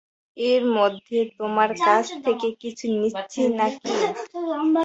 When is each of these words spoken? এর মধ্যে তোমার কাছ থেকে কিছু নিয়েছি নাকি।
এর 0.37 0.63
মধ্যে 0.77 1.17
তোমার 1.37 1.69
কাছ 1.81 2.05
থেকে 2.25 2.47
কিছু 2.61 2.85
নিয়েছি 2.93 3.41
নাকি। 3.59 3.91